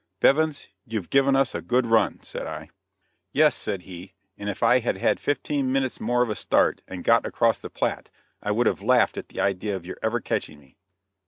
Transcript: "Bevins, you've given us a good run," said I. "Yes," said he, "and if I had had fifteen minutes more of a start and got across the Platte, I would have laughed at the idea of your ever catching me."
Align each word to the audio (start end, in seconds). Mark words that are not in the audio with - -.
"Bevins, 0.19 0.67
you've 0.83 1.11
given 1.11 1.35
us 1.35 1.53
a 1.53 1.61
good 1.61 1.85
run," 1.85 2.23
said 2.23 2.47
I. 2.47 2.69
"Yes," 3.33 3.53
said 3.53 3.83
he, 3.83 4.15
"and 4.35 4.49
if 4.49 4.63
I 4.63 4.79
had 4.79 4.97
had 4.97 5.19
fifteen 5.19 5.71
minutes 5.71 6.01
more 6.01 6.23
of 6.23 6.29
a 6.31 6.35
start 6.35 6.81
and 6.87 7.03
got 7.03 7.23
across 7.23 7.59
the 7.59 7.69
Platte, 7.69 8.09
I 8.41 8.49
would 8.49 8.65
have 8.65 8.81
laughed 8.81 9.15
at 9.19 9.29
the 9.29 9.39
idea 9.41 9.75
of 9.75 9.85
your 9.85 9.97
ever 10.01 10.19
catching 10.19 10.59
me." 10.59 10.75